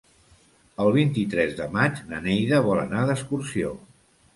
[0.85, 3.81] El vint-i-tres de maig na Neida vol anar d'excursió.